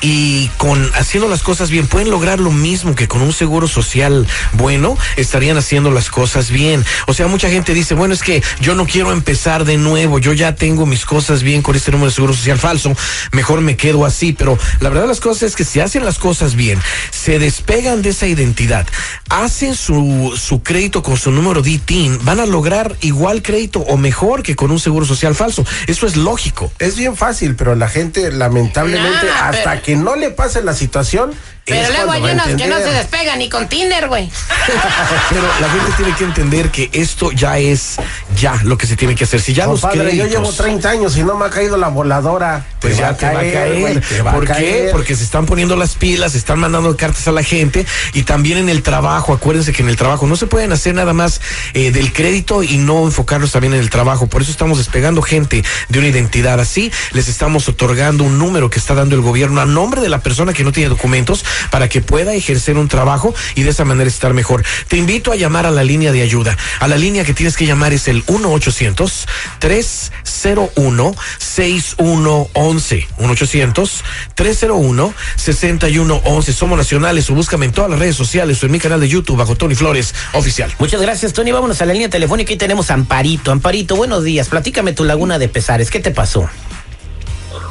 [0.00, 4.26] y con haciendo las cosas bien pueden lograr lo mismo que con un seguro social
[4.52, 6.84] bueno, estarían haciendo las cosas bien.
[7.06, 10.32] O sea, mucha gente dice, bueno, es que yo no quiero empezar de nuevo, yo
[10.32, 12.94] ya tengo mis cosas bien con este número de seguro social falso,
[13.32, 16.18] mejor me quedo así, pero la verdad de las cosas es que si hacen las
[16.18, 16.78] cosas bien,
[17.10, 18.86] se despegan de esa identidad,
[19.28, 23.96] hacen su, su crédito con su número de ITIN, van a lograr igual crédito o
[23.96, 25.64] mejor que con un seguro social falso.
[25.86, 26.72] Eso es lógico.
[26.78, 31.32] Es bien fácil, pero la gente lamentablemente Nah, hasta que no le pase la situación
[31.66, 34.30] Pero luego hay va unos que no se despegan ni con Tinder, güey.
[35.30, 37.96] Pero la gente tiene que entender que esto ya es
[38.36, 39.40] ya lo que se tiene que hacer.
[39.40, 41.88] Si ya los Compadre, yo créditos- llevo 30 años y no me ha caído la
[41.88, 42.64] voladora.
[42.80, 43.80] Pues ya te va a caer.
[43.80, 44.52] güey, te va a ¿Por qué?
[44.52, 44.90] caer.
[44.92, 48.58] Porque se están poniendo las pilas, se están mandando cartas a la gente y también
[48.58, 49.32] en el trabajo.
[49.34, 51.40] Acuérdense que en el trabajo no se pueden hacer nada más
[51.74, 54.28] eh, del crédito y no enfocarlos también en el trabajo.
[54.28, 56.92] Por eso estamos despegando gente de una identidad así.
[57.10, 60.52] Les estamos otorgando un número que está dando el gobierno a nombre de la persona
[60.52, 64.34] que no tiene documentos para que pueda ejercer un trabajo y de esa manera estar
[64.34, 64.64] mejor.
[64.88, 66.56] Te invito a llamar a la línea de ayuda.
[66.80, 69.26] A la línea que tienes que llamar es el 1 800
[69.58, 78.62] 301 6111 1 800 301 6111 Somos nacionales o búscame en todas las redes sociales
[78.62, 80.74] o en mi canal de YouTube bajo Tony Flores Oficial.
[80.78, 81.52] Muchas gracias, Tony.
[81.52, 83.52] Vámonos a la línea telefónica y tenemos a Amparito.
[83.52, 84.48] Amparito, buenos días.
[84.48, 85.90] Platícame tu laguna de pesares.
[85.90, 86.48] ¿Qué te pasó?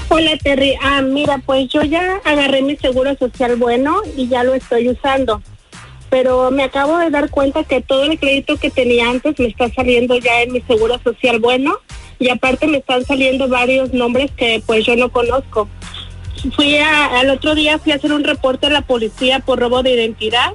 [0.07, 4.53] Hola Terry, ah mira, pues yo ya agarré mi seguro social bueno y ya lo
[4.53, 5.41] estoy usando,
[6.11, 9.67] pero me acabo de dar cuenta que todo el crédito que tenía antes me está
[9.73, 11.79] saliendo ya en mi seguro social bueno
[12.19, 15.67] y aparte me están saliendo varios nombres que pues yo no conozco.
[16.55, 19.95] Fui al otro día fui a hacer un reporte a la policía por robo de
[19.95, 20.51] identidad,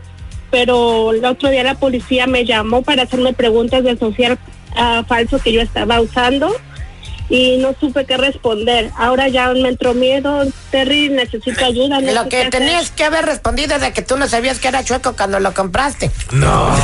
[0.52, 4.38] pero el otro día la policía me llamó para hacerme preguntas del social
[4.76, 6.54] ah, falso que yo estaba usando
[7.30, 8.90] y no supe qué responder.
[8.98, 12.00] Ahora ya me entró miedo, Terry, necesito ayuda.
[12.00, 12.50] no Lo que hacer.
[12.50, 15.54] tenías que haber respondido es de que tú no sabías que era chueco cuando lo
[15.54, 16.10] compraste.
[16.32, 16.70] No.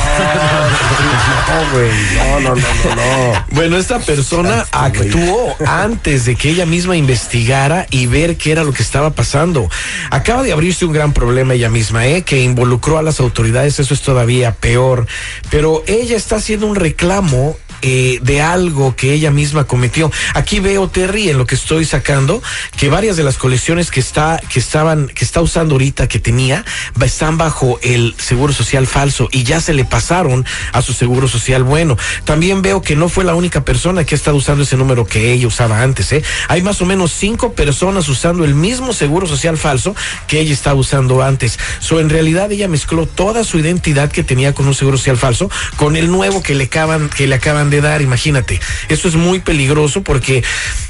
[1.47, 1.89] No, güey.
[2.15, 3.45] No, no, no, no, no.
[3.51, 8.73] Bueno, esta persona actuó antes de que ella misma investigara y ver qué era lo
[8.73, 9.69] que estaba pasando.
[10.11, 12.23] Acaba de abrirse un gran problema ella misma, ¿eh?
[12.23, 15.07] Que involucró a las autoridades, eso es todavía peor.
[15.49, 20.11] Pero ella está haciendo un reclamo eh, de algo que ella misma cometió.
[20.33, 22.41] Aquí veo, Terry, en lo que estoy sacando,
[22.77, 26.65] que varias de las colecciones que está, que estaban, que está usando ahorita, que tenía,
[27.05, 31.63] están bajo el seguro social falso y ya se le pasaron a su seguro social
[31.63, 31.97] bueno.
[32.25, 35.31] También veo que no fue la única persona que ha estado usando ese número que
[35.31, 36.23] ella usaba antes, ¿eh?
[36.47, 39.95] Hay más o menos cinco personas usando el mismo seguro social falso
[40.27, 41.57] que ella estaba usando antes.
[41.79, 45.49] So, en realidad ella mezcló toda su identidad que tenía con un seguro social falso
[45.75, 48.59] con el nuevo que le acaban, que le acaban de dar, imagínate.
[48.89, 50.43] Eso es muy peligroso porque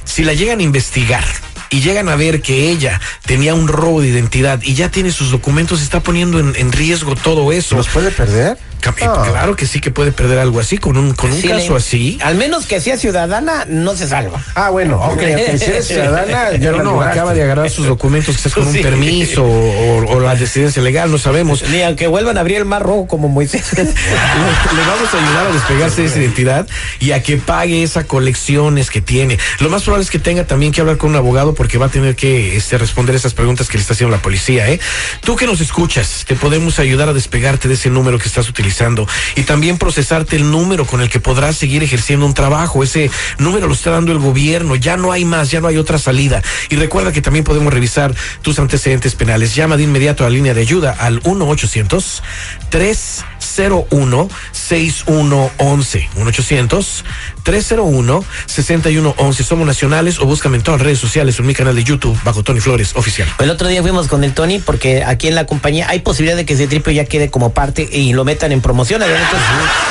[0.03, 1.23] si la llegan a investigar
[1.69, 5.31] y llegan a ver que ella tenía un robo de identidad y ya tiene sus
[5.31, 7.75] documentos, está poniendo en, en riesgo todo eso.
[7.75, 8.57] ¿Los puede perder?
[8.81, 9.25] Cam- Ah.
[9.27, 11.77] Claro que sí que puede perder algo así con un, con un Sí, caso le-
[11.77, 12.19] así.
[12.21, 14.43] Al menos que sea ciudadana, no se salva.
[14.53, 15.57] Ah, bueno, ok, ok.
[15.57, 20.05] Si eres ciudadana, ya No, acaba de agarrar sus documentos, quizás con un permiso o,
[20.15, 21.63] o la residencia legal, no sabemos.
[21.69, 23.63] Ni aunque vuelvan a abrir el mar rojo como Moisés.
[23.75, 26.67] le, le vamos a ayudar a despegarse de esa identidad
[26.99, 29.39] y a que pague esas colecciones que tiene.
[29.59, 31.89] Lo más probable es que tenga también que hablar con un abogado porque va a
[31.89, 34.69] tener que este, responder esas preguntas que le está haciendo la policía.
[34.69, 34.79] ¿eh?
[35.21, 39.07] Tú que nos escuchas, te podemos ayudar a despegarte de ese número que estás utilizando
[39.35, 42.83] y también procesarte el número con el que podrás seguir ejerciendo un trabajo.
[42.83, 43.09] Ese
[43.39, 46.43] número lo está dando el gobierno, ya no hay más, ya no hay otra salida.
[46.69, 48.13] Y recuerda que también podemos revisar
[48.43, 49.55] tus antecedentes penales.
[49.55, 52.23] Llama de inmediato a la línea de ayuda al 1 800
[52.69, 57.05] 301 6111 1 800
[57.47, 61.73] 301 6111 Somos nacionales o búscame en todas las redes sociales o en mi canal
[61.75, 63.25] de YouTube bajo Tony Flores Oficial.
[63.39, 66.45] El otro día fuimos con el Tony porque aquí en la compañía hay posibilidad de
[66.45, 69.01] que ese tripio ya quede como parte y lo metan en promoción.
[69.01, 69.47] Entonces,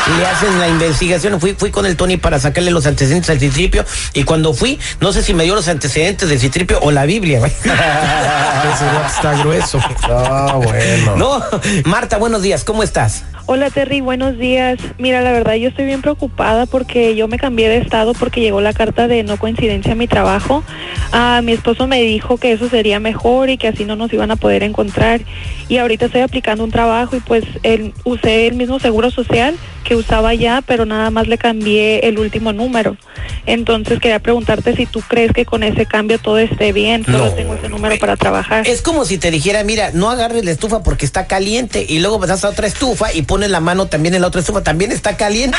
[0.06, 1.40] y le hacen la investigación.
[1.40, 5.14] Fui, fui con el Tony para sacarle los antecedentes al citripio y cuando fui, no
[5.14, 7.38] sé si me dio los antecedentes del citripio o la Biblia.
[7.38, 7.52] güey.
[9.06, 9.80] Está grueso.
[10.06, 11.16] No, bueno.
[11.16, 11.42] No,
[11.86, 13.24] Marta, buenos días, ¿cómo estás?
[13.48, 14.76] Hola Terry, buenos días.
[14.98, 18.60] Mira, la verdad yo estoy bien preocupada porque yo me cambié de estado porque llegó
[18.60, 20.64] la carta de no coincidencia a mi trabajo.
[21.12, 24.32] Ah, mi esposo me dijo que eso sería mejor y que así no nos iban
[24.32, 25.20] a poder encontrar.
[25.68, 29.54] Y ahorita estoy aplicando un trabajo y pues el- usé el mismo seguro social
[29.84, 32.96] que usaba ya, pero nada más le cambié el último número.
[33.46, 37.04] Entonces quería preguntarte si tú crees que con ese cambio todo esté bien.
[37.04, 37.30] Solo No.
[37.30, 38.66] tengo ese número para trabajar.
[38.66, 42.18] Es como si te dijera, mira, no agarres la estufa porque está caliente y luego
[42.18, 45.16] vas a otra estufa y pones la mano también en la otra estufa, también está
[45.16, 45.56] caliente.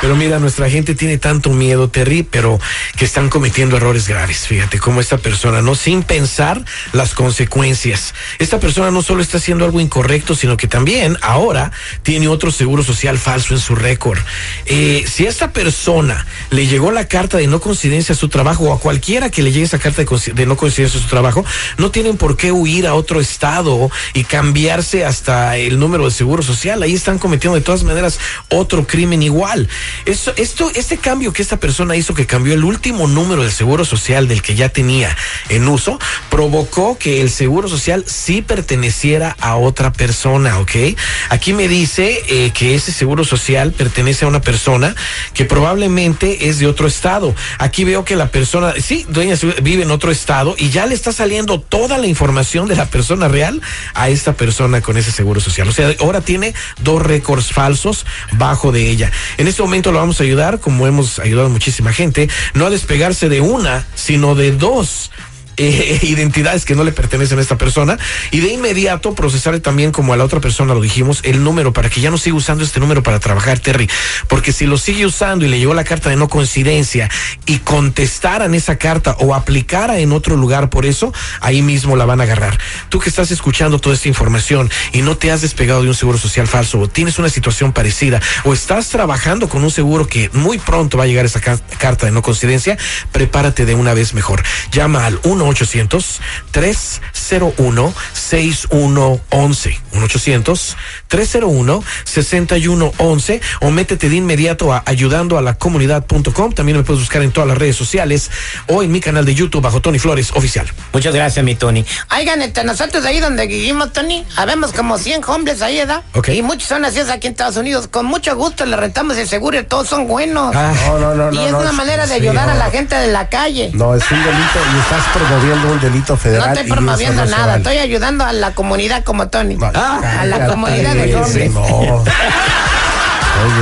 [0.00, 2.60] Pero mira, nuestra gente tiene tanto miedo, Terry, pero
[2.96, 4.46] que están cometiendo errores graves.
[4.46, 8.14] Fíjate cómo esta persona, no sin pensar las consecuencias.
[8.38, 11.72] Esta persona no solo está haciendo algo incorrecto, sino que también ahora
[12.04, 14.20] tiene otro seguro social falso en su récord.
[14.66, 18.64] Eh, si a esta persona le llegó la carta de no coincidencia a su trabajo
[18.64, 21.44] o a cualquiera que le llegue esa carta de, de no coincidencia a su trabajo,
[21.76, 26.44] no tienen por qué huir a otro estado y cambiarse hasta el número de seguro
[26.44, 26.82] social.
[26.82, 29.68] Ahí están cometiendo de todas maneras otro crimen igual.
[30.04, 33.84] Esto, esto, este cambio que esta persona hizo, que cambió el último número del seguro
[33.84, 35.16] social del que ya tenía
[35.48, 35.98] en uso,
[36.30, 40.96] provocó que el seguro social sí perteneciera a otra persona, ¿ok?
[41.28, 44.94] Aquí me dice eh, que ese seguro social pertenece a una persona
[45.34, 47.34] que probablemente es de otro estado.
[47.58, 51.12] Aquí veo que la persona, sí, dueña vive en otro estado y ya le está
[51.12, 53.60] saliendo toda la información de la persona real
[53.94, 55.68] a esta persona con ese seguro social.
[55.68, 59.10] O sea, ahora tiene dos récords falsos bajo de ella.
[59.36, 63.28] En este momento lo vamos a ayudar, como hemos ayudado muchísima gente, no a despegarse
[63.28, 65.10] de una, sino de dos
[65.58, 67.98] eh, identidades que no le pertenecen a esta persona
[68.30, 71.90] y de inmediato procesar también como a la otra persona lo dijimos el número para
[71.90, 73.88] que ya no siga usando este número para trabajar Terry.
[74.28, 77.08] Porque si lo sigue usando y le llegó la carta de no coincidencia
[77.46, 82.20] y contestaran esa carta o aplicara en otro lugar por eso ahí mismo la van
[82.20, 82.58] a agarrar.
[82.90, 86.18] Tú que estás escuchando toda esta información y no te has despegado de un seguro
[86.18, 90.58] social falso o tienes una situación parecida o estás trabajando con un seguro que muy
[90.58, 92.76] pronto va a llegar esa ca- carta de no coincidencia
[93.12, 94.42] prepárate de una vez mejor.
[94.70, 96.20] Llama al 1 800
[96.52, 100.76] 301 6111 1 800
[101.08, 107.22] 301 6111 o métete de inmediato a ayudando a la comunidad.com también me puedes buscar
[107.22, 108.30] en todas las redes sociales
[108.68, 111.84] o en mi canal de YouTube bajo Tony Flores oficial Muchas gracias, mi Tony.
[112.16, 116.02] Oigan, entre nosotros ahí donde vivimos, Tony, habemos como 100 hombres ahí, ¿verdad?
[116.14, 116.28] Ok.
[116.30, 117.88] Y muchos son nacidos aquí en Estados Unidos.
[117.88, 120.54] Con mucho gusto le rentamos el seguro y todos son buenos.
[120.56, 121.46] Ah, No, no, no, y no.
[121.46, 122.52] es no, una manera de sí, ayudar no.
[122.52, 123.70] a la gente de la calle.
[123.74, 125.04] No, es un delito y estás
[125.40, 126.48] promoviendo un delito No federal.
[126.48, 127.58] estoy y eso promoviendo no nada, vale.
[127.58, 129.54] estoy ayudando a la comunidad como Tony.
[129.56, 131.52] No, Ah, a la comunidad de hombres.
[131.52, 131.60] No.
[131.62, 131.92] Oye,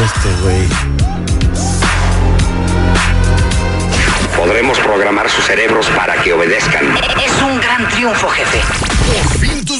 [0.04, 0.68] este güey.
[4.36, 6.96] Podremos programar sus cerebros para que obedezcan.
[7.24, 8.60] Es un gran triunfo, jefe.